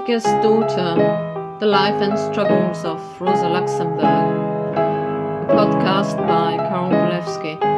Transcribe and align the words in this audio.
Spartacus' 0.00 0.24
Daughter 0.42 1.56
The 1.60 1.66
Life 1.66 2.00
and 2.00 2.18
Struggles 2.18 2.86
of 2.86 3.20
Rosa 3.20 3.48
Luxemburg. 3.50 4.00
A 4.00 5.46
podcast 5.50 6.16
by 6.26 6.56
Karol 6.56 6.90
Bolewski. 6.90 7.69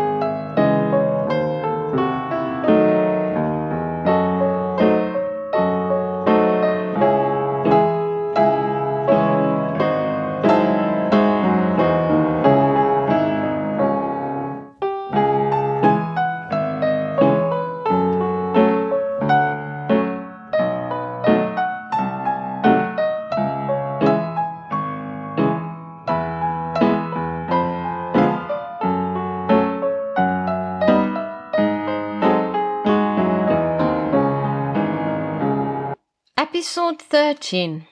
Episode 36.62 37.02
13 37.02 37.88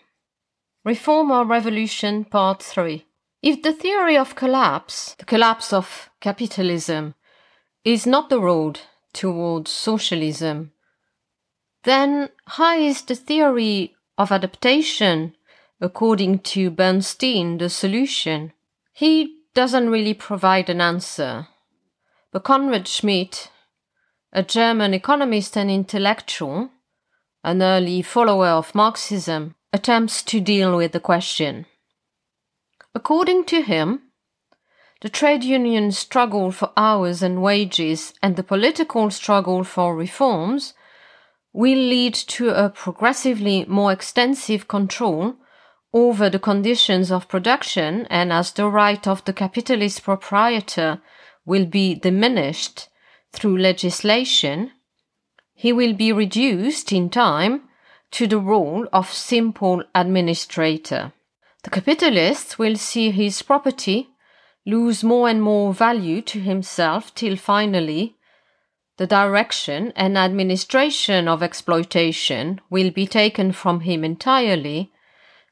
Reform 0.84 1.32
or 1.32 1.44
Revolution 1.44 2.24
Part 2.24 2.62
3 2.62 3.04
If 3.42 3.62
the 3.64 3.72
theory 3.72 4.16
of 4.16 4.36
collapse, 4.36 5.16
the 5.18 5.24
collapse 5.24 5.72
of 5.72 6.08
capitalism, 6.20 7.16
is 7.84 8.06
not 8.06 8.30
the 8.30 8.40
road 8.40 8.78
towards 9.12 9.72
socialism, 9.72 10.70
then 11.82 12.28
how 12.46 12.78
is 12.78 13.02
the 13.02 13.16
theory 13.16 13.96
of 14.16 14.30
adaptation, 14.30 15.34
according 15.80 16.38
to 16.38 16.70
Bernstein, 16.70 17.58
the 17.58 17.68
solution? 17.68 18.52
He 18.92 19.40
doesn't 19.52 19.90
really 19.90 20.14
provide 20.14 20.70
an 20.70 20.80
answer. 20.80 21.48
But 22.30 22.44
Konrad 22.44 22.86
Schmidt, 22.86 23.50
a 24.32 24.44
German 24.44 24.94
economist 24.94 25.56
and 25.56 25.68
intellectual, 25.68 26.70
an 27.42 27.62
early 27.62 28.02
follower 28.02 28.48
of 28.48 28.74
Marxism, 28.74 29.54
attempts 29.72 30.22
to 30.22 30.40
deal 30.40 30.76
with 30.76 30.92
the 30.92 31.00
question. 31.00 31.66
According 32.94 33.44
to 33.44 33.62
him, 33.62 34.02
the 35.00 35.08
trade 35.08 35.44
union 35.44 35.92
struggle 35.92 36.50
for 36.50 36.72
hours 36.76 37.22
and 37.22 37.40
wages 37.40 38.12
and 38.22 38.36
the 38.36 38.42
political 38.42 39.10
struggle 39.10 39.64
for 39.64 39.96
reforms 39.96 40.74
will 41.52 41.78
lead 41.78 42.14
to 42.14 42.50
a 42.50 42.68
progressively 42.68 43.64
more 43.64 43.92
extensive 43.92 44.68
control 44.68 45.36
over 45.92 46.28
the 46.30 46.38
conditions 46.38 47.10
of 47.10 47.28
production 47.28 48.06
and 48.10 48.32
as 48.32 48.52
the 48.52 48.68
right 48.68 49.06
of 49.08 49.24
the 49.24 49.32
capitalist 49.32 50.02
proprietor 50.02 51.00
will 51.44 51.66
be 51.66 51.94
diminished 51.94 52.88
through 53.32 53.56
legislation, 53.56 54.70
he 55.60 55.74
will 55.74 55.92
be 55.92 56.10
reduced 56.10 56.90
in 56.90 57.10
time 57.10 57.60
to 58.10 58.26
the 58.26 58.38
role 58.38 58.88
of 58.94 59.12
simple 59.12 59.84
administrator. 59.94 61.12
The 61.64 61.68
capitalist 61.68 62.58
will 62.58 62.76
see 62.76 63.10
his 63.10 63.42
property 63.42 64.08
lose 64.64 65.04
more 65.04 65.28
and 65.28 65.42
more 65.42 65.74
value 65.74 66.22
to 66.22 66.40
himself 66.40 67.14
till 67.14 67.36
finally 67.36 68.16
the 68.96 69.06
direction 69.06 69.92
and 69.96 70.16
administration 70.16 71.28
of 71.28 71.42
exploitation 71.42 72.62
will 72.70 72.90
be 72.90 73.06
taken 73.06 73.52
from 73.52 73.80
him 73.80 74.02
entirely 74.02 74.90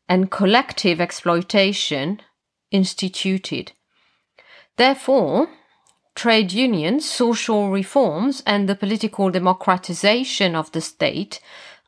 and 0.09 0.31
collective 0.31 1.03
exploitation 1.03 2.23
instituted. 2.71 3.73
Therefore, 4.79 5.49
trade 6.19 6.53
unions, 6.53 7.09
social 7.09 7.71
reforms, 7.71 8.43
and 8.45 8.69
the 8.69 8.75
political 8.75 9.31
democratization 9.31 10.57
of 10.57 10.73
the 10.73 10.81
state 10.81 11.41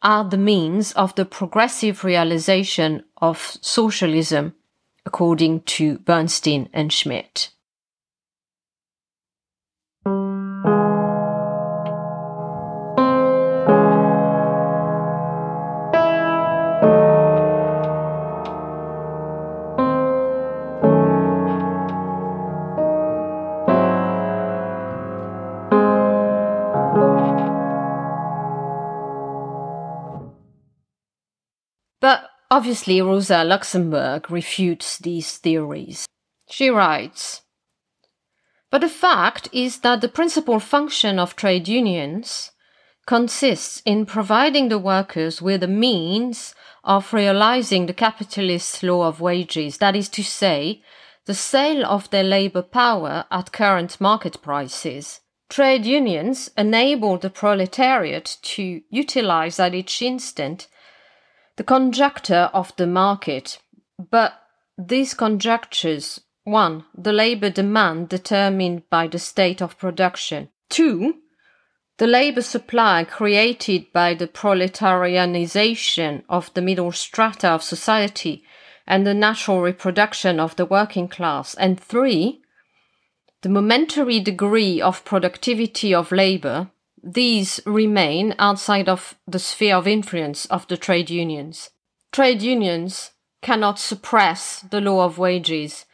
are 0.02 0.24
the 0.24 0.38
means 0.38 0.92
of 0.92 1.12
the 1.16 1.24
progressive 1.24 2.04
realization 2.04 3.02
of 3.20 3.58
socialism, 3.60 4.54
according 5.04 5.60
to 5.62 5.98
Bernstein 5.98 6.68
and 6.72 6.92
Schmidt. 6.92 7.50
Obviously, 32.50 33.00
Rosa 33.00 33.44
Luxemburg 33.44 34.30
refutes 34.30 34.98
these 34.98 35.36
theories. 35.38 36.06
She 36.48 36.68
writes 36.68 37.42
But 38.70 38.80
the 38.80 38.88
fact 38.88 39.48
is 39.52 39.80
that 39.80 40.00
the 40.00 40.08
principal 40.08 40.60
function 40.60 41.18
of 41.18 41.36
trade 41.36 41.68
unions 41.68 42.50
consists 43.06 43.82
in 43.84 44.06
providing 44.06 44.68
the 44.68 44.78
workers 44.78 45.42
with 45.42 45.62
a 45.62 45.68
means 45.68 46.54
of 46.84 47.12
realizing 47.12 47.86
the 47.86 47.92
capitalist 47.92 48.82
law 48.82 49.06
of 49.06 49.20
wages, 49.20 49.78
that 49.78 49.96
is 49.96 50.08
to 50.08 50.22
say, 50.22 50.82
the 51.26 51.34
sale 51.34 51.84
of 51.84 52.08
their 52.10 52.24
labor 52.24 52.62
power 52.62 53.24
at 53.30 53.52
current 53.52 54.00
market 54.00 54.40
prices. 54.42 55.20
Trade 55.48 55.84
unions 55.84 56.50
enable 56.56 57.18
the 57.18 57.30
proletariat 57.30 58.36
to 58.42 58.82
utilize 58.88 59.58
at 59.58 59.74
each 59.74 60.00
instant 60.00 60.68
the 61.60 61.64
conjecture 61.64 62.48
of 62.54 62.74
the 62.76 62.86
market, 62.86 63.58
but 64.10 64.32
these 64.78 65.12
conjectures 65.12 66.18
1. 66.44 66.86
The 66.96 67.12
labor 67.12 67.50
demand 67.50 68.08
determined 68.08 68.88
by 68.88 69.08
the 69.08 69.18
state 69.18 69.60
of 69.60 69.76
production. 69.76 70.48
2. 70.70 71.16
The 71.98 72.06
labor 72.06 72.40
supply 72.40 73.04
created 73.04 73.92
by 73.92 74.14
the 74.14 74.26
proletarianization 74.26 76.22
of 76.30 76.50
the 76.54 76.62
middle 76.62 76.92
strata 76.92 77.48
of 77.48 77.62
society 77.62 78.42
and 78.86 79.06
the 79.06 79.12
natural 79.12 79.60
reproduction 79.60 80.40
of 80.40 80.56
the 80.56 80.64
working 80.64 81.08
class. 81.08 81.54
And 81.56 81.78
3. 81.78 82.40
The 83.42 83.50
momentary 83.50 84.18
degree 84.18 84.80
of 84.80 85.04
productivity 85.04 85.94
of 85.94 86.10
labor 86.10 86.70
these 87.02 87.60
remain 87.66 88.34
outside 88.38 88.88
of 88.88 89.14
the 89.26 89.38
sphere 89.38 89.76
of 89.76 89.86
influence 89.86 90.46
of 90.46 90.66
the 90.68 90.76
trade 90.76 91.10
unions. 91.10 91.70
Trade 92.12 92.42
unions 92.42 93.12
cannot 93.42 93.78
suppress 93.78 94.60
the 94.60 94.80
law 94.80 95.04
of 95.04 95.18
wages. 95.18 95.86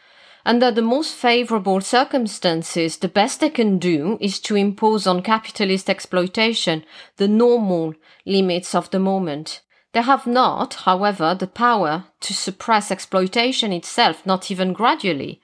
Under 0.44 0.70
the 0.70 0.82
most 0.82 1.14
favorable 1.14 1.80
circumstances, 1.80 2.98
the 2.98 3.08
best 3.08 3.40
they 3.40 3.50
can 3.50 3.78
do 3.78 4.16
is 4.20 4.38
to 4.40 4.56
impose 4.56 5.06
on 5.06 5.22
capitalist 5.22 5.90
exploitation 5.90 6.84
the 7.16 7.28
normal 7.28 7.94
limits 8.24 8.74
of 8.74 8.90
the 8.90 9.00
moment. 9.00 9.62
They 9.92 10.02
have 10.02 10.26
not, 10.26 10.74
however, 10.84 11.34
the 11.34 11.46
power 11.46 12.04
to 12.20 12.34
suppress 12.34 12.90
exploitation 12.90 13.72
itself, 13.72 14.24
not 14.24 14.50
even 14.50 14.72
gradually. 14.72 15.40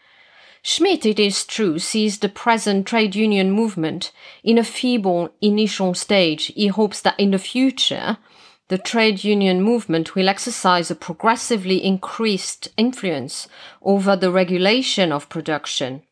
Schmidt, 0.64 1.04
it 1.04 1.18
is 1.18 1.44
true, 1.44 1.80
sees 1.80 2.18
the 2.18 2.28
present 2.28 2.86
trade 2.86 3.16
union 3.16 3.50
movement 3.50 4.12
in 4.44 4.58
a 4.58 4.64
feeble 4.64 5.30
initial 5.40 5.92
stage. 5.92 6.46
He 6.46 6.68
hopes 6.68 7.00
that 7.00 7.18
in 7.18 7.32
the 7.32 7.38
future, 7.38 8.18
the 8.68 8.78
trade 8.78 9.24
union 9.24 9.60
movement 9.60 10.14
will 10.14 10.28
exercise 10.28 10.90
a 10.90 10.94
progressively 10.94 11.84
increased 11.84 12.68
influence 12.76 13.48
over 13.82 14.14
the 14.14 14.30
regulation 14.30 15.10
of 15.10 15.28
production. 15.28 16.02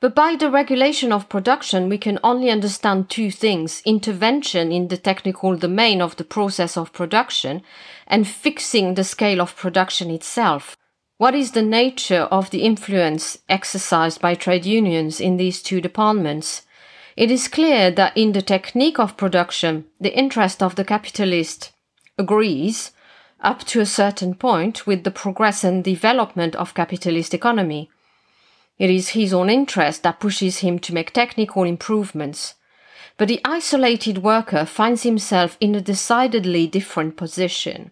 But 0.00 0.14
by 0.14 0.36
the 0.36 0.50
regulation 0.50 1.12
of 1.12 1.28
production, 1.28 1.88
we 1.88 1.98
can 1.98 2.18
only 2.24 2.50
understand 2.50 3.10
two 3.10 3.30
things 3.30 3.82
intervention 3.84 4.72
in 4.72 4.88
the 4.88 4.96
technical 4.96 5.56
domain 5.56 6.00
of 6.00 6.16
the 6.16 6.24
process 6.24 6.76
of 6.76 6.92
production 6.92 7.62
and 8.06 8.26
fixing 8.26 8.94
the 8.94 9.04
scale 9.04 9.40
of 9.40 9.56
production 9.56 10.10
itself. 10.10 10.76
What 11.18 11.34
is 11.34 11.52
the 11.52 11.62
nature 11.62 12.22
of 12.30 12.50
the 12.50 12.62
influence 12.62 13.38
exercised 13.48 14.20
by 14.20 14.34
trade 14.34 14.66
unions 14.66 15.20
in 15.20 15.36
these 15.36 15.62
two 15.62 15.80
departments? 15.80 16.62
It 17.16 17.30
is 17.30 17.46
clear 17.46 17.90
that 17.90 18.16
in 18.16 18.32
the 18.32 18.42
technique 18.42 18.98
of 18.98 19.16
production, 19.16 19.84
the 20.00 20.16
interest 20.16 20.62
of 20.62 20.74
the 20.74 20.84
capitalist 20.84 21.72
agrees 22.18 22.92
up 23.40 23.64
to 23.64 23.80
a 23.80 23.86
certain 23.86 24.34
point 24.34 24.86
with 24.86 25.04
the 25.04 25.10
progress 25.10 25.64
and 25.64 25.84
development 25.84 26.56
of 26.56 26.74
capitalist 26.74 27.34
economy. 27.34 27.90
It 28.78 28.90
is 28.90 29.10
his 29.10 29.32
own 29.34 29.50
interest 29.50 30.02
that 30.02 30.20
pushes 30.20 30.58
him 30.58 30.78
to 30.80 30.94
make 30.94 31.12
technical 31.12 31.64
improvements. 31.64 32.54
but 33.18 33.28
the 33.28 33.40
isolated 33.44 34.18
worker 34.18 34.64
finds 34.64 35.02
himself 35.02 35.56
in 35.60 35.74
a 35.74 35.80
decidedly 35.80 36.66
different 36.66 37.16
position. 37.16 37.90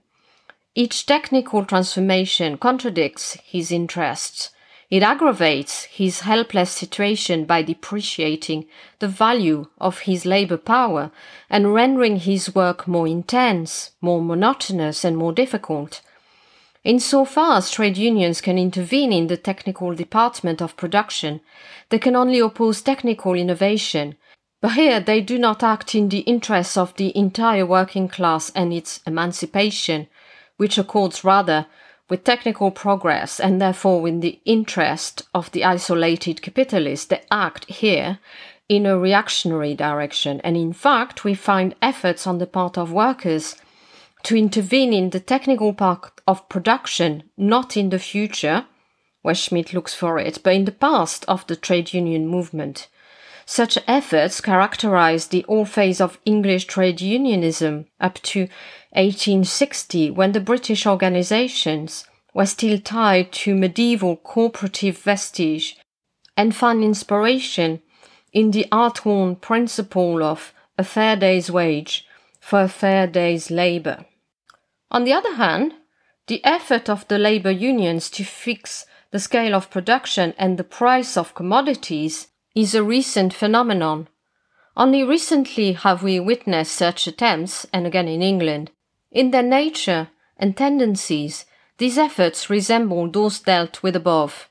Each 0.74 1.04
technical 1.04 1.64
transformation 1.64 2.56
contradicts 2.56 3.34
his 3.44 3.72
interests. 3.72 4.50
It 4.88 5.02
aggravates 5.02 5.84
his 5.84 6.20
helpless 6.20 6.70
situation 6.70 7.44
by 7.44 7.62
depreciating 7.62 8.66
the 8.98 9.08
value 9.08 9.66
of 9.78 10.00
his 10.00 10.26
labor 10.26 10.56
power 10.56 11.10
and 11.48 11.74
rendering 11.74 12.16
his 12.16 12.54
work 12.54 12.86
more 12.86 13.08
intense, 13.08 13.90
more 14.00 14.22
monotonous, 14.22 15.04
and 15.04 15.16
more 15.16 15.32
difficult. 15.32 16.02
Insofar 16.82 17.58
as 17.58 17.70
trade 17.70 17.96
unions 17.96 18.40
can 18.40 18.56
intervene 18.56 19.12
in 19.12 19.26
the 19.26 19.36
technical 19.36 19.94
department 19.94 20.62
of 20.62 20.76
production, 20.76 21.40
they 21.90 21.98
can 21.98 22.16
only 22.16 22.38
oppose 22.38 22.80
technical 22.80 23.34
innovation, 23.34 24.16
but 24.60 24.72
here 24.72 24.98
they 25.00 25.20
do 25.20 25.38
not 25.38 25.62
act 25.62 25.94
in 25.94 26.08
the 26.08 26.20
interests 26.20 26.76
of 26.76 26.94
the 26.96 27.16
entire 27.16 27.66
working 27.66 28.08
class 28.08 28.50
and 28.54 28.72
its 28.72 29.00
emancipation, 29.06 30.08
which 30.60 30.76
accords 30.76 31.24
rather 31.24 31.64
with 32.10 32.22
technical 32.22 32.70
progress 32.70 33.40
and 33.40 33.62
therefore 33.62 34.06
in 34.06 34.20
the 34.20 34.38
interest 34.44 35.22
of 35.34 35.50
the 35.52 35.64
isolated 35.64 36.42
capitalists. 36.42 37.06
They 37.06 37.22
act 37.30 37.64
here 37.64 38.18
in 38.68 38.84
a 38.84 38.98
reactionary 38.98 39.74
direction. 39.74 40.38
And 40.44 40.58
in 40.58 40.74
fact, 40.74 41.24
we 41.24 41.32
find 41.32 41.74
efforts 41.80 42.26
on 42.26 42.36
the 42.36 42.46
part 42.46 42.76
of 42.76 42.92
workers 42.92 43.56
to 44.24 44.36
intervene 44.36 44.92
in 44.92 45.08
the 45.08 45.18
technical 45.18 45.72
part 45.72 46.20
of 46.28 46.46
production, 46.50 47.22
not 47.38 47.74
in 47.74 47.88
the 47.88 47.98
future, 47.98 48.66
where 49.22 49.34
Schmidt 49.34 49.72
looks 49.72 49.94
for 49.94 50.18
it, 50.18 50.40
but 50.44 50.52
in 50.52 50.66
the 50.66 50.72
past 50.72 51.24
of 51.26 51.46
the 51.46 51.56
trade 51.56 51.94
union 51.94 52.26
movement. 52.26 52.88
Such 53.52 53.78
efforts 53.88 54.40
characterized 54.40 55.32
the 55.32 55.44
whole 55.48 55.64
phase 55.64 56.00
of 56.00 56.20
English 56.24 56.66
trade 56.66 57.00
unionism 57.00 57.86
up 58.00 58.14
to 58.30 58.42
1860, 58.92 60.12
when 60.12 60.30
the 60.30 60.38
British 60.38 60.86
organizations 60.86 62.04
were 62.32 62.46
still 62.46 62.78
tied 62.78 63.32
to 63.32 63.56
medieval 63.56 64.14
cooperative 64.18 64.98
vestige 64.98 65.76
and 66.36 66.54
found 66.54 66.84
inspiration 66.84 67.82
in 68.32 68.52
the 68.52 68.68
art-worn 68.70 69.34
principle 69.34 70.22
of 70.22 70.54
a 70.78 70.84
fair 70.84 71.16
day's 71.16 71.50
wage 71.50 72.06
for 72.38 72.60
a 72.60 72.68
fair 72.68 73.08
day's 73.08 73.50
labor. 73.50 74.06
On 74.92 75.02
the 75.02 75.12
other 75.12 75.34
hand, 75.34 75.74
the 76.28 76.40
effort 76.44 76.88
of 76.88 77.08
the 77.08 77.18
labor 77.18 77.50
unions 77.50 78.10
to 78.10 78.22
fix 78.22 78.86
the 79.10 79.18
scale 79.18 79.56
of 79.56 79.70
production 79.70 80.34
and 80.38 80.56
the 80.56 80.62
price 80.62 81.16
of 81.16 81.34
commodities 81.34 82.28
is 82.54 82.74
a 82.74 82.82
recent 82.82 83.32
phenomenon. 83.32 84.08
Only 84.76 85.04
recently 85.04 85.72
have 85.72 86.02
we 86.02 86.18
witnessed 86.18 86.72
such 86.72 87.06
attempts, 87.06 87.66
and 87.72 87.86
again 87.86 88.08
in 88.08 88.22
England. 88.22 88.70
In 89.10 89.30
their 89.30 89.42
nature 89.42 90.08
and 90.36 90.56
tendencies, 90.56 91.44
these 91.78 91.98
efforts 91.98 92.50
resemble 92.50 93.10
those 93.10 93.40
dealt 93.40 93.82
with 93.82 93.96
above. 93.96 94.48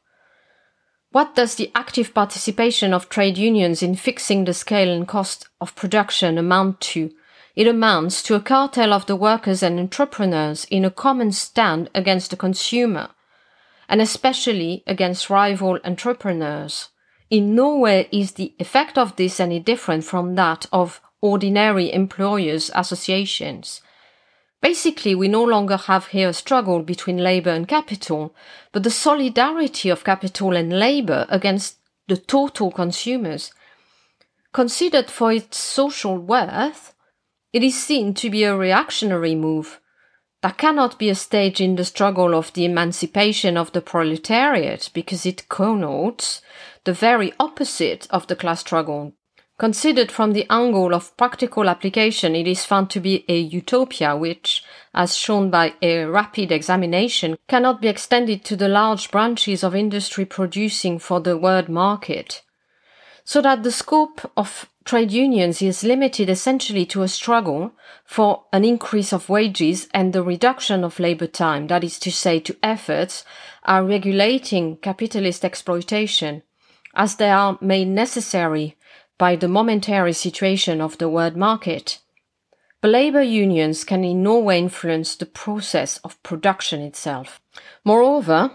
What 1.12 1.36
does 1.36 1.56
the 1.56 1.72
active 1.74 2.14
participation 2.14 2.94
of 2.94 3.10
trade 3.10 3.38
unions 3.38 3.82
in 3.82 3.96
fixing 3.96 4.46
the 4.46 4.54
scale 4.54 4.92
and 4.92 5.08
cost 5.08 5.48
of 5.60 5.76
production 5.76 6.38
amount 6.38 6.82
to? 6.82 7.12
It 7.56 7.68
amounts 7.68 8.22
to 8.24 8.36
a 8.36 8.40
cartel 8.40 8.94
of 8.94 9.08
the 9.08 9.16
workers 9.16 9.64
and 9.64 9.80
entrepreneurs 9.80 10.66
in 10.66 10.86
a 10.86 10.92
common 10.92 11.32
stand 11.32 11.90
against 11.96 12.30
the 12.30 12.38
consumer, 12.38 13.10
and 13.90 14.02
especially 14.02 14.84
against 14.86 15.30
rival 15.30 15.80
entrepreneurs. 15.84 16.90
In 17.30 17.54
no 17.54 17.76
way 17.78 18.08
is 18.12 18.34
the 18.34 18.54
effect 18.58 18.98
of 18.98 19.16
this 19.16 19.40
any 19.40 19.60
different 19.60 20.04
from 20.04 20.36
that 20.36 20.66
of 20.72 21.00
ordinary 21.22 21.94
employers' 21.94 22.72
associations. 22.74 23.82
Basically, 24.62 25.16
we 25.16 25.28
no 25.28 25.44
longer 25.44 25.78
have 25.78 26.08
here 26.08 26.30
a 26.30 26.34
struggle 26.34 26.82
between 26.82 27.18
labor 27.18 27.52
and 27.52 27.68
capital, 27.68 28.36
but 28.72 28.84
the 28.84 28.92
solidarity 28.92 29.90
of 29.90 30.04
capital 30.04 30.56
and 30.56 30.80
labor 30.80 31.26
against 31.30 31.78
the 32.08 32.18
total 32.18 32.72
consumers. 32.72 33.54
Considered 34.52 35.12
for 35.12 35.32
its 35.32 35.58
social 35.58 36.18
worth, 36.18 36.96
it 37.54 37.64
is 37.64 37.82
seen 37.82 38.14
to 38.16 38.30
be 38.30 38.44
a 38.44 38.56
reactionary 38.56 39.36
move. 39.36 39.80
That 40.42 40.58
cannot 40.58 40.98
be 40.98 41.10
a 41.10 41.16
stage 41.16 41.60
in 41.60 41.76
the 41.76 41.84
struggle 41.84 42.34
of 42.34 42.54
the 42.54 42.64
emancipation 42.64 43.58
of 43.58 43.74
the 43.74 43.82
proletariat 43.82 44.90
because 44.94 45.26
it 45.26 45.50
connotes 45.50 46.42
the 46.86 46.94
very 46.94 47.34
opposite 47.40 48.08
of 48.10 48.28
the 48.28 48.38
class 48.38 48.62
struggle. 48.62 49.14
Considered 49.58 50.10
from 50.10 50.32
the 50.32 50.46
angle 50.50 50.94
of 50.94 51.16
practical 51.18 51.68
application, 51.68 52.34
it 52.34 52.48
is 52.48 52.64
found 52.64 52.90
to 52.92 53.02
be 53.02 53.26
a 53.28 53.38
utopia 53.38 54.16
which, 54.16 54.64
as 54.94 55.18
shown 55.18 55.50
by 55.50 55.74
a 55.82 56.06
rapid 56.06 56.54
examination, 56.54 57.38
cannot 57.50 57.82
be 57.82 57.90
extended 57.90 58.46
to 58.46 58.56
the 58.56 58.70
large 58.70 59.12
branches 59.12 59.62
of 59.62 59.76
industry 59.76 60.24
producing 60.24 60.98
for 60.98 61.20
the 61.20 61.38
world 61.38 61.68
market. 61.68 62.42
So 63.26 63.42
that 63.42 63.64
the 63.64 63.72
scope 63.74 64.32
of 64.38 64.70
trade 64.90 65.12
unions 65.12 65.62
is 65.62 65.84
limited 65.84 66.32
essentially 66.32 66.84
to 66.84 67.04
a 67.04 67.08
struggle 67.08 67.72
for 68.06 68.46
an 68.52 68.66
increase 68.66 69.14
of 69.14 69.30
wages 69.30 69.88
and 69.94 70.14
the 70.14 70.24
reduction 70.24 70.84
of 70.84 71.00
labor 71.00 71.28
time, 71.28 71.68
that 71.68 71.84
is 71.84 72.00
to 72.00 72.12
say, 72.12 72.40
to 72.40 72.58
efforts 72.64 73.24
are 73.66 73.86
regulating 73.86 74.76
capitalist 74.78 75.46
exploitation 75.46 76.42
as 76.96 77.18
they 77.18 77.30
are 77.30 77.56
made 77.62 77.88
necessary 77.88 78.76
by 79.20 79.36
the 79.36 79.48
momentary 79.48 80.12
situation 80.12 80.82
of 80.82 80.98
the 80.98 81.08
world 81.08 81.38
market. 81.38 82.00
But 82.82 82.90
labor 82.90 83.22
unions 83.22 83.84
can 83.84 84.04
in 84.04 84.24
no 84.24 84.40
way 84.40 84.58
influence 84.58 85.16
the 85.16 85.28
process 85.28 86.00
of 86.00 86.22
production 86.24 86.82
itself. 86.82 87.40
Moreover, 87.86 88.50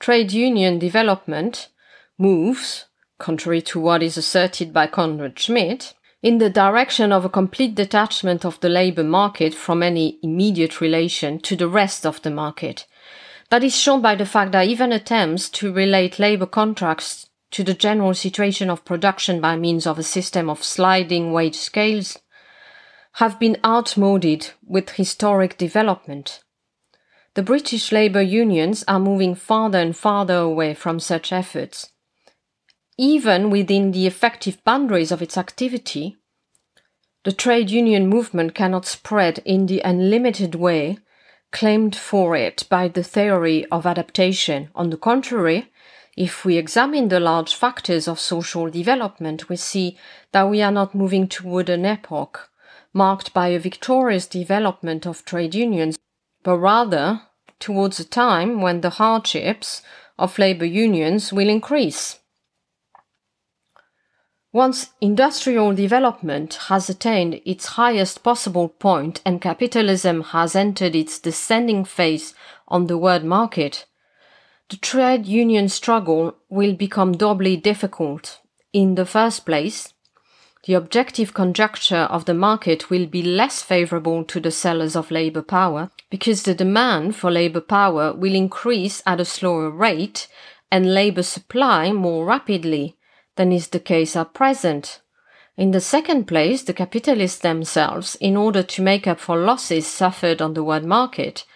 trade 0.00 0.32
union 0.32 0.78
development 0.78 1.68
moves, 2.16 2.86
contrary 3.18 3.60
to 3.62 3.80
what 3.80 4.02
is 4.02 4.16
asserted 4.16 4.72
by 4.72 4.86
Konrad 4.86 5.38
Schmidt, 5.38 5.94
in 6.22 6.38
the 6.38 6.50
direction 6.50 7.12
of 7.12 7.24
a 7.24 7.28
complete 7.28 7.74
detachment 7.74 8.44
of 8.44 8.58
the 8.60 8.68
labor 8.68 9.04
market 9.04 9.54
from 9.54 9.82
any 9.82 10.18
immediate 10.22 10.80
relation 10.80 11.38
to 11.40 11.54
the 11.54 11.68
rest 11.68 12.04
of 12.04 12.20
the 12.22 12.30
market. 12.30 12.86
That 13.50 13.64
is 13.64 13.76
shown 13.76 14.02
by 14.02 14.14
the 14.14 14.26
fact 14.26 14.52
that 14.52 14.66
even 14.66 14.92
attempts 14.92 15.48
to 15.50 15.72
relate 15.72 16.18
labor 16.18 16.46
contracts 16.46 17.28
to 17.52 17.64
the 17.64 17.74
general 17.74 18.14
situation 18.14 18.68
of 18.68 18.84
production 18.84 19.40
by 19.40 19.56
means 19.56 19.86
of 19.86 19.98
a 19.98 20.02
system 20.02 20.50
of 20.50 20.64
sliding 20.64 21.32
wage 21.32 21.56
scales 21.56 22.18
have 23.14 23.38
been 23.38 23.56
outmoded 23.64 24.50
with 24.66 24.90
historic 24.90 25.56
development. 25.56 26.40
The 27.34 27.42
British 27.42 27.90
labour 27.90 28.22
unions 28.22 28.84
are 28.86 29.00
moving 29.00 29.34
farther 29.34 29.78
and 29.78 29.96
farther 29.96 30.36
away 30.36 30.74
from 30.74 31.00
such 31.00 31.32
efforts. 31.32 31.90
Even 33.00 33.48
within 33.48 33.92
the 33.92 34.08
effective 34.08 34.62
boundaries 34.64 35.12
of 35.12 35.22
its 35.22 35.38
activity, 35.38 36.16
the 37.22 37.30
trade 37.30 37.70
union 37.70 38.08
movement 38.08 38.56
cannot 38.56 38.86
spread 38.86 39.38
in 39.44 39.66
the 39.66 39.80
unlimited 39.80 40.56
way 40.56 40.98
claimed 41.52 41.94
for 41.94 42.34
it 42.34 42.64
by 42.68 42.88
the 42.88 43.04
theory 43.04 43.64
of 43.66 43.86
adaptation. 43.86 44.68
On 44.74 44.90
the 44.90 44.96
contrary, 44.96 45.70
if 46.16 46.44
we 46.44 46.56
examine 46.56 47.08
the 47.08 47.20
large 47.20 47.54
factors 47.54 48.08
of 48.08 48.18
social 48.18 48.68
development, 48.68 49.48
we 49.48 49.54
see 49.54 49.96
that 50.32 50.50
we 50.50 50.60
are 50.60 50.72
not 50.72 50.94
moving 50.94 51.28
toward 51.28 51.68
an 51.68 51.86
epoch 51.86 52.50
marked 52.92 53.32
by 53.32 53.48
a 53.48 53.60
victorious 53.60 54.26
development 54.26 55.06
of 55.06 55.24
trade 55.24 55.54
unions, 55.54 55.96
but 56.42 56.58
rather 56.58 57.22
towards 57.60 58.00
a 58.00 58.04
time 58.04 58.60
when 58.60 58.80
the 58.80 58.90
hardships 58.90 59.82
of 60.18 60.38
labor 60.38 60.64
unions 60.64 61.32
will 61.32 61.48
increase. 61.48 62.17
Once 64.58 64.90
industrial 65.00 65.72
development 65.72 66.54
has 66.66 66.90
attained 66.90 67.40
its 67.44 67.76
highest 67.78 68.24
possible 68.24 68.68
point 68.68 69.20
and 69.24 69.40
capitalism 69.40 70.20
has 70.20 70.56
entered 70.56 70.96
its 70.96 71.20
descending 71.20 71.84
phase 71.84 72.34
on 72.66 72.88
the 72.88 72.98
world 72.98 73.22
market, 73.22 73.86
the 74.68 74.76
trade 74.76 75.26
union 75.26 75.68
struggle 75.68 76.34
will 76.48 76.74
become 76.74 77.12
doubly 77.12 77.56
difficult. 77.56 78.40
In 78.72 78.96
the 78.96 79.06
first 79.06 79.46
place, 79.46 79.94
the 80.64 80.74
objective 80.74 81.32
conjuncture 81.32 82.08
of 82.10 82.24
the 82.24 82.34
market 82.34 82.90
will 82.90 83.06
be 83.06 83.22
less 83.22 83.62
favorable 83.62 84.24
to 84.24 84.40
the 84.40 84.50
sellers 84.50 84.96
of 84.96 85.12
labor 85.12 85.42
power 85.42 85.88
because 86.10 86.42
the 86.42 86.52
demand 86.52 87.14
for 87.14 87.30
labor 87.30 87.60
power 87.60 88.12
will 88.12 88.34
increase 88.34 89.04
at 89.06 89.20
a 89.20 89.24
slower 89.24 89.70
rate 89.70 90.26
and 90.68 90.92
labor 90.92 91.22
supply 91.22 91.92
more 91.92 92.24
rapidly 92.24 92.96
than 93.38 93.52
is 93.52 93.68
the 93.68 93.80
case 93.80 94.16
at 94.16 94.34
present. 94.34 95.00
In 95.56 95.70
the 95.70 95.80
second 95.80 96.26
place, 96.26 96.62
the 96.62 96.74
capitalists 96.74 97.38
themselves, 97.38 98.16
in 98.16 98.36
order 98.36 98.62
to 98.64 98.82
make 98.82 99.06
up 99.06 99.18
for 99.18 99.38
losses 99.38 99.86
suffered 99.86 100.42
on 100.42 100.54
the 100.54 100.62
world 100.62 100.84
market, 100.84 101.46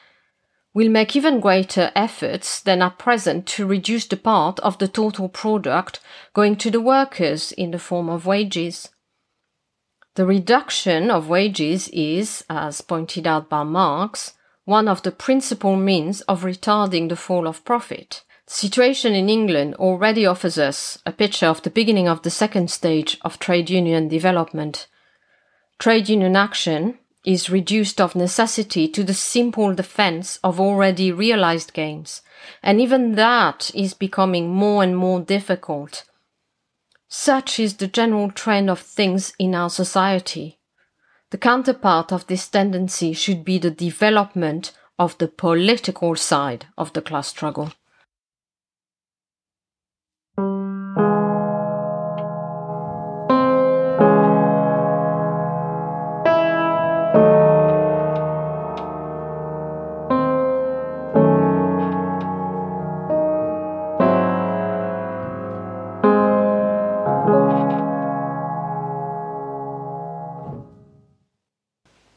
will 0.72 0.88
make 0.88 1.14
even 1.14 1.40
greater 1.40 1.92
efforts 1.94 2.60
than 2.60 2.80
at 2.82 2.98
present 2.98 3.46
to 3.46 3.66
reduce 3.66 4.06
the 4.06 4.16
part 4.16 4.58
of 4.60 4.78
the 4.78 4.88
total 4.88 5.28
product 5.28 6.00
going 6.32 6.56
to 6.56 6.70
the 6.70 6.80
workers 6.80 7.52
in 7.52 7.72
the 7.72 7.78
form 7.78 8.08
of 8.08 8.26
wages. 8.26 8.88
The 10.14 10.24
reduction 10.24 11.10
of 11.10 11.28
wages 11.28 11.88
is, 11.88 12.44
as 12.48 12.80
pointed 12.80 13.26
out 13.26 13.48
by 13.48 13.64
Marx, 13.64 14.34
one 14.64 14.86
of 14.86 15.02
the 15.02 15.10
principal 15.10 15.76
means 15.76 16.20
of 16.22 16.44
retarding 16.44 17.08
the 17.08 17.16
fall 17.16 17.48
of 17.48 17.64
profit. 17.64 18.22
The 18.46 18.54
situation 18.54 19.14
in 19.14 19.28
England 19.28 19.76
already 19.76 20.26
offers 20.26 20.58
us 20.58 20.98
a 21.06 21.12
picture 21.12 21.46
of 21.46 21.62
the 21.62 21.70
beginning 21.70 22.08
of 22.08 22.22
the 22.22 22.30
second 22.30 22.70
stage 22.70 23.18
of 23.22 23.38
trade 23.38 23.70
union 23.70 24.08
development. 24.08 24.88
Trade 25.78 26.08
union 26.08 26.36
action 26.36 26.98
is 27.24 27.50
reduced 27.50 28.00
of 28.00 28.16
necessity 28.16 28.88
to 28.88 29.04
the 29.04 29.14
simple 29.14 29.74
defense 29.74 30.38
of 30.42 30.58
already 30.58 31.12
realized 31.12 31.72
gains, 31.72 32.22
and 32.62 32.80
even 32.80 33.12
that 33.12 33.70
is 33.74 33.94
becoming 33.94 34.48
more 34.48 34.82
and 34.82 34.96
more 34.96 35.20
difficult. 35.20 36.04
Such 37.08 37.60
is 37.60 37.76
the 37.76 37.86
general 37.86 38.30
trend 38.30 38.68
of 38.70 38.80
things 38.80 39.34
in 39.38 39.54
our 39.54 39.70
society. 39.70 40.58
The 41.30 41.38
counterpart 41.38 42.12
of 42.12 42.26
this 42.26 42.48
tendency 42.48 43.12
should 43.12 43.44
be 43.44 43.58
the 43.58 43.70
development 43.70 44.72
of 44.98 45.16
the 45.18 45.28
political 45.28 46.16
side 46.16 46.66
of 46.76 46.92
the 46.92 47.02
class 47.02 47.28
struggle. 47.28 47.72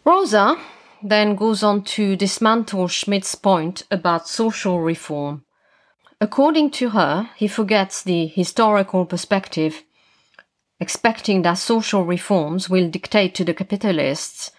Rosa 0.05 0.57
then 1.01 1.35
goes 1.35 1.63
on 1.63 1.83
to 1.83 2.15
dismantle 2.15 2.87
Schmidt's 2.87 3.33
point 3.33 3.83
about 3.89 4.27
social 4.27 4.79
reform. 4.81 5.43
According 6.21 6.71
to 6.71 6.89
her, 6.89 7.29
he 7.35 7.47
forgets 7.47 8.03
the 8.03 8.27
historical 8.27 9.05
perspective, 9.05 9.83
expecting 10.79 11.41
that 11.41 11.55
social 11.55 12.05
reforms 12.05 12.69
will 12.69 12.89
dictate 12.89 13.33
to 13.35 13.43
the 13.43 13.53
capitalists 13.53 14.51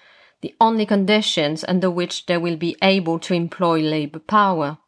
the 0.42 0.54
only 0.60 0.84
conditions 0.84 1.64
under 1.66 1.90
which 1.90 2.26
they 2.26 2.36
will 2.36 2.56
be 2.56 2.76
able 2.82 3.18
to 3.20 3.34
employ 3.34 3.80
labor 3.80 4.18
power. 4.18 4.78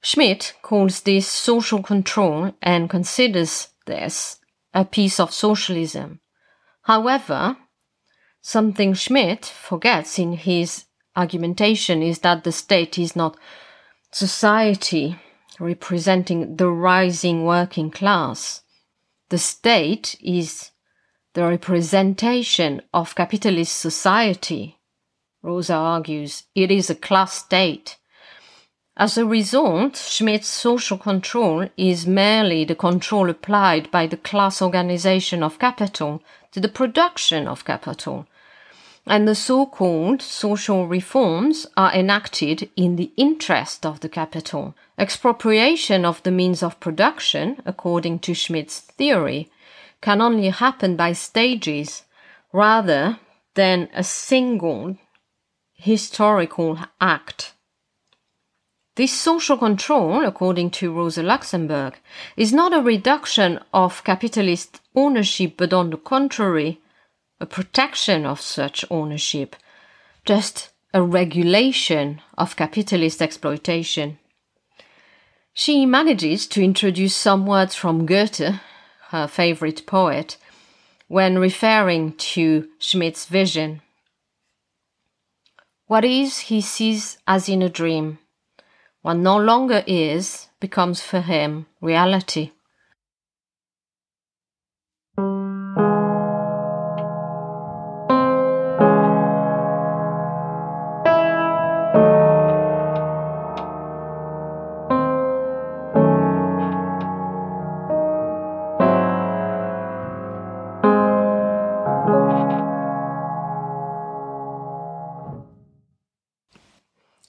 Schmidt 0.00 0.54
calls 0.62 1.00
this 1.02 1.28
social 1.28 1.82
control 1.82 2.54
and 2.62 2.88
considers 2.88 3.68
this 3.86 4.38
a 4.72 4.84
piece 4.84 5.20
of 5.20 5.32
socialism. 5.32 6.20
However, 6.82 7.56
Something 8.44 8.94
Schmidt 8.94 9.46
forgets 9.46 10.18
in 10.18 10.32
his 10.32 10.86
argumentation 11.14 12.02
is 12.02 12.18
that 12.18 12.42
the 12.42 12.50
state 12.50 12.98
is 12.98 13.14
not 13.14 13.36
society 14.10 15.16
representing 15.60 16.56
the 16.56 16.68
rising 16.68 17.44
working 17.44 17.90
class. 17.90 18.62
The 19.28 19.38
state 19.38 20.16
is 20.20 20.72
the 21.34 21.46
representation 21.46 22.82
of 22.92 23.14
capitalist 23.14 23.76
society. 23.76 24.78
Rosa 25.42 25.74
argues 25.74 26.42
it 26.54 26.72
is 26.72 26.90
a 26.90 26.96
class 26.96 27.34
state. 27.34 27.96
As 28.96 29.16
a 29.16 29.24
result, 29.24 29.96
Schmidt's 29.96 30.48
social 30.48 30.98
control 30.98 31.68
is 31.76 32.06
merely 32.06 32.64
the 32.64 32.74
control 32.74 33.30
applied 33.30 33.90
by 33.90 34.06
the 34.06 34.18
class 34.18 34.60
organization 34.60 35.42
of 35.42 35.58
capital 35.58 36.22
to 36.50 36.60
the 36.60 36.68
production 36.68 37.48
of 37.48 37.64
capital, 37.64 38.26
and 39.06 39.26
the 39.26 39.34
so-called 39.34 40.22
social 40.22 40.86
reforms 40.86 41.66
are 41.76 41.92
enacted 41.92 42.70
in 42.76 42.96
the 42.96 43.10
interest 43.16 43.84
of 43.84 44.00
the 44.00 44.08
capital. 44.08 44.74
Expropriation 44.98 46.04
of 46.04 46.22
the 46.22 46.30
means 46.30 46.62
of 46.62 46.78
production, 46.78 47.60
according 47.66 48.20
to 48.20 48.34
Schmidt's 48.34 48.80
theory, 48.80 49.50
can 50.00 50.20
only 50.20 50.50
happen 50.50 50.96
by 50.96 51.12
stages 51.12 52.04
rather 52.52 53.18
than 53.54 53.88
a 53.94 54.04
single 54.04 54.96
historical 55.74 56.78
act. 57.00 57.54
This 58.94 59.18
social 59.18 59.56
control, 59.56 60.24
according 60.24 60.70
to 60.72 60.92
Rosa 60.92 61.22
Luxemburg, 61.22 61.98
is 62.36 62.52
not 62.52 62.74
a 62.74 62.82
reduction 62.82 63.58
of 63.72 64.04
capitalist 64.04 64.80
ownership, 64.94 65.54
but 65.56 65.72
on 65.72 65.90
the 65.90 65.96
contrary, 65.96 66.78
a 67.42 67.46
protection 67.46 68.24
of 68.24 68.40
such 68.40 68.84
ownership, 68.88 69.56
just 70.24 70.70
a 70.94 71.02
regulation 71.02 72.20
of 72.38 72.54
capitalist 72.54 73.20
exploitation. 73.20 74.16
She 75.52 75.84
manages 75.84 76.46
to 76.46 76.62
introduce 76.62 77.16
some 77.16 77.44
words 77.44 77.74
from 77.74 78.06
Goethe, 78.06 78.60
her 79.08 79.26
favorite 79.26 79.84
poet, 79.86 80.36
when 81.08 81.36
referring 81.36 82.12
to 82.34 82.68
Schmidt's 82.78 83.26
vision. 83.26 83.82
What 85.88 86.04
is, 86.04 86.38
he 86.38 86.60
sees 86.60 87.18
as 87.26 87.48
in 87.48 87.60
a 87.60 87.68
dream. 87.68 88.20
What 89.02 89.14
no 89.14 89.36
longer 89.36 89.82
is 89.84 90.46
becomes 90.60 91.02
for 91.02 91.20
him 91.20 91.66
reality. 91.80 92.52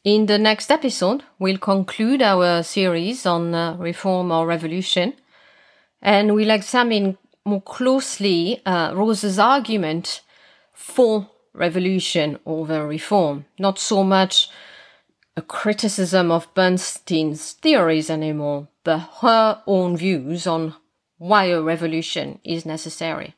In 0.03 0.25
the 0.25 0.37
next 0.37 0.69
episode, 0.69 1.23
we'll 1.39 1.57
conclude 1.57 2.21
our 2.21 2.61
series 2.61 3.25
on 3.25 3.55
uh, 3.55 3.77
reform 3.77 4.33
or 4.33 4.45
revolution, 4.45 5.13
and 6.01 6.35
we'll 6.35 6.49
examine 6.49 7.17
more 7.45 7.61
closely 7.61 8.61
uh, 8.65 8.91
Rosa's 8.93 9.39
argument 9.39 10.19
for 10.73 11.29
revolution 11.53 12.37
over 12.45 12.85
reform, 12.85 13.45
not 13.57 13.79
so 13.79 14.03
much 14.03 14.49
a 15.37 15.41
criticism 15.41 16.31
of 16.31 16.53
Bernstein's 16.53 17.53
theories 17.53 18.09
anymore, 18.09 18.67
but 18.83 19.09
her 19.21 19.63
own 19.65 19.95
views 19.95 20.45
on 20.45 20.75
why 21.17 21.45
a 21.45 21.61
revolution 21.61 22.39
is 22.43 22.65
necessary. 22.65 23.35